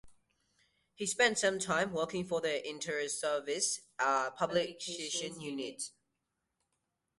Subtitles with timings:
[0.95, 3.81] He spent some time working for the Inter Services
[4.35, 5.91] Publications Unit.